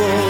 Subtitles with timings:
[0.00, 0.29] trouble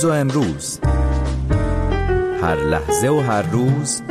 [0.00, 0.80] دیروز و امروز.
[2.42, 4.02] هر لحظه و هر روز.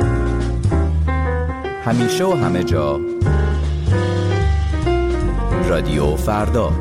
[1.84, 3.00] همیشه و همه جا.
[5.68, 6.72] رادیو فردا.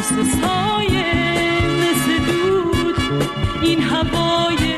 [0.00, 1.12] مثل سایه
[1.82, 2.96] مثل دود.
[3.62, 4.74] این هوای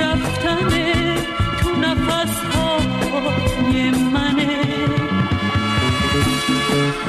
[0.00, 1.14] رفتنه
[1.60, 4.56] تو نفس های منه.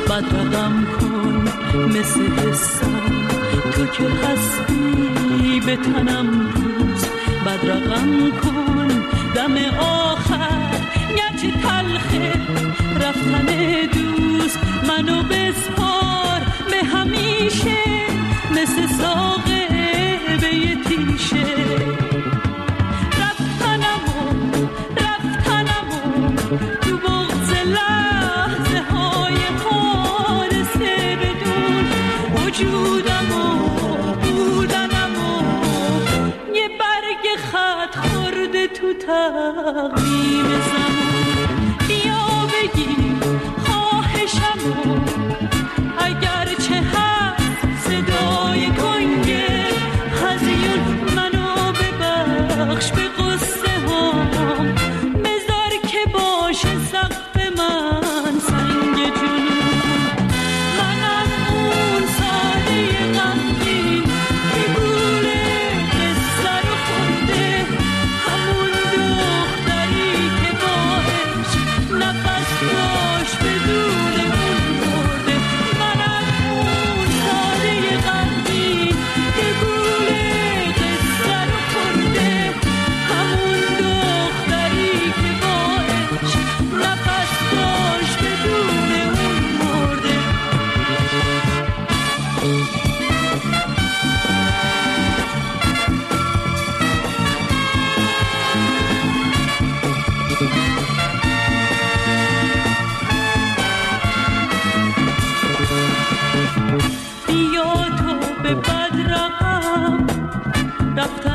[0.10, 1.44] بد رقم کن
[1.88, 3.02] مثل حسم
[3.72, 7.06] تو که هستی به تنم روز
[7.46, 8.88] بد رقم کن
[9.36, 10.82] دم آخر.
[11.18, 12.34] گرچه تلخه
[12.96, 13.46] رفتن
[13.94, 15.97] دوست منو بسپار.
[17.48, 17.78] همیشه
[18.52, 19.68] مثل ساقه
[20.42, 21.57] به تیشه.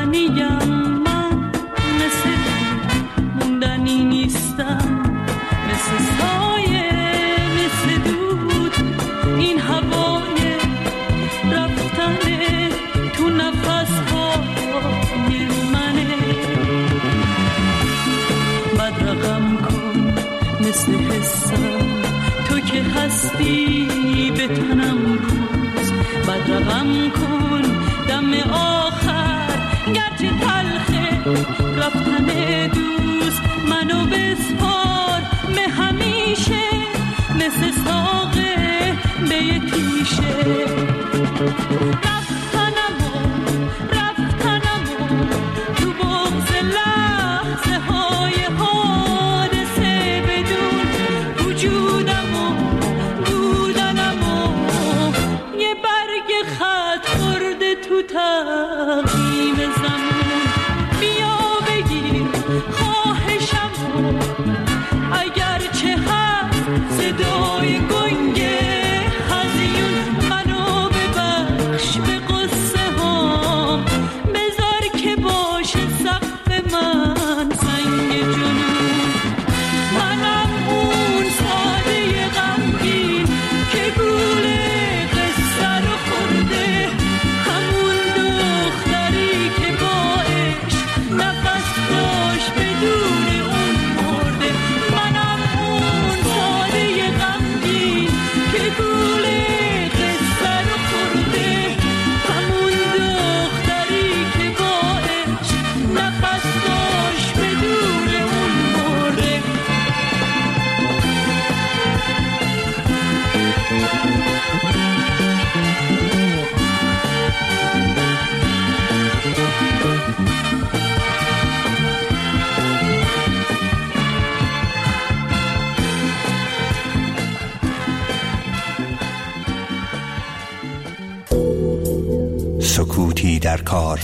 [0.02, 0.34] رفتنیم
[1.04, 1.50] من
[1.96, 2.30] مثل
[3.40, 5.02] موندنی نیستم
[5.68, 6.92] مثل سایه
[7.54, 8.72] مثل دود
[9.38, 10.56] این هوای
[11.52, 12.68] رفتنه
[13.12, 16.16] تو نفس های منه
[18.78, 20.14] بد رقم کن
[20.60, 21.62] مثل حسم
[22.48, 23.88] تو که هستی
[24.36, 25.92] به تنم پوز
[26.28, 27.62] بد رقم کن
[28.08, 28.34] دم
[30.22, 31.06] گرچه تلخه
[31.76, 32.26] رفتن
[32.66, 35.20] دوست منو بسپار
[35.54, 36.62] به همیشه
[37.34, 37.72] مثل
[39.28, 39.58] به یه
[67.12, 68.01] 都已过。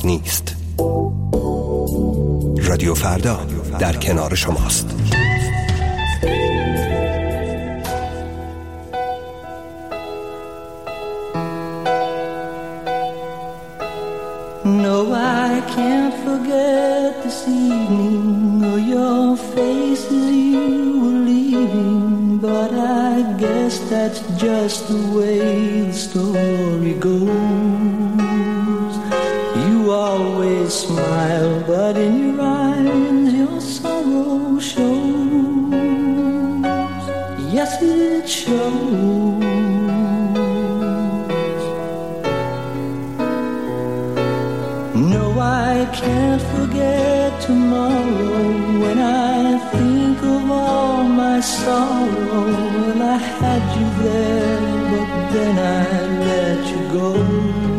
[0.04, 0.56] نیست
[2.62, 3.46] رادیو فردا
[3.78, 4.86] در کنار شماست
[14.64, 22.38] No, I can't forget this evening or your faces you were leaving.
[22.38, 27.77] But I guess that's just the way the story goes.
[30.68, 35.72] Smile, but in your eyes your sorrow shows.
[37.50, 39.42] Yes, it shows.
[44.94, 52.44] No, I can't forget tomorrow when I think of all my sorrow.
[52.44, 54.60] Well, I had you there,
[54.90, 55.88] but then I
[56.26, 57.77] let you go.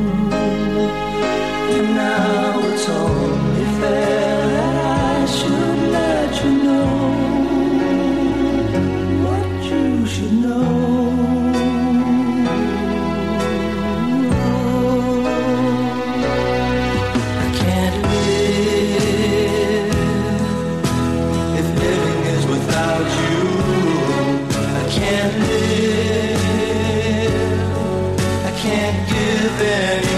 [28.69, 30.08] Can't give anymore.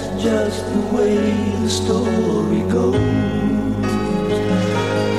[0.00, 1.16] That's just the way
[1.62, 2.94] the story goes.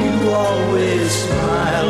[0.04, 1.81] You always smile,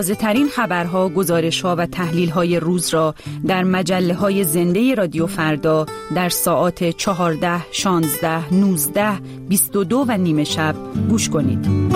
[0.00, 3.14] تازه ترین خبرها، گزارش ها و تحلیل های روز را
[3.46, 10.74] در مجله های زنده رادیو فردا در ساعات 14, 16, 19, 22 و نیمه شب
[11.08, 11.89] گوش کنید.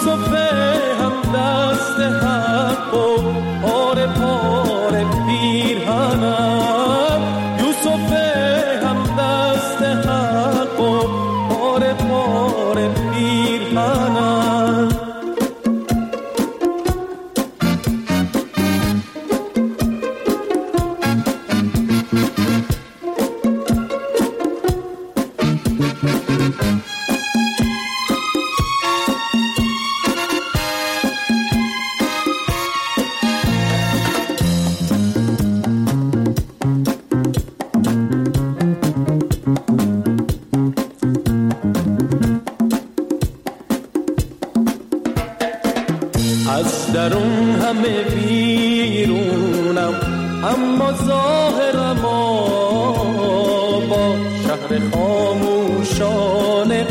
[0.00, 0.32] یوسف
[1.00, 3.16] هم دست حق و
[3.62, 6.49] پاره پاره پیرهنم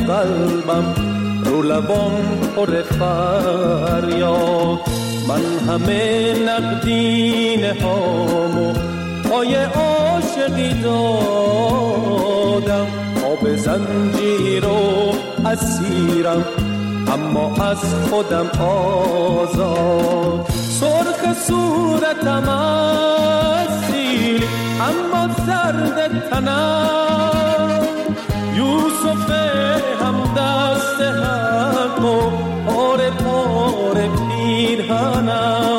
[0.10, 0.86] قلبم
[1.46, 2.14] رو لبام
[2.56, 4.80] پر فریاد
[5.28, 8.74] من همه نقدینه هامو
[9.30, 12.08] پای عاشقی دادم
[13.32, 15.14] آب زنجیر و
[15.46, 16.46] اسیرم
[17.14, 17.78] اما از
[18.10, 20.46] خودم آزاد
[20.80, 22.48] سرخ صورتم
[23.88, 24.44] سیل
[24.82, 27.88] اما سرد تنم
[28.56, 29.30] یوسف
[35.10, 35.79] پیرهنم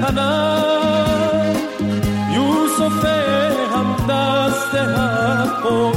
[0.00, 1.56] تنم
[2.34, 3.04] یوسف
[3.74, 5.92] هم دست حق و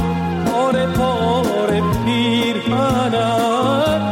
[0.46, 4.02] پاره پاره پیرهنم